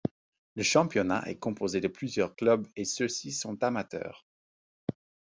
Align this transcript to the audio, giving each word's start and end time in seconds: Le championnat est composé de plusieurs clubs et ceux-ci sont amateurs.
Le 0.55 0.63
championnat 0.63 1.21
est 1.29 1.37
composé 1.37 1.79
de 1.79 1.87
plusieurs 1.87 2.35
clubs 2.35 2.65
et 2.75 2.85
ceux-ci 2.85 3.31
sont 3.31 3.63
amateurs. 3.63 4.25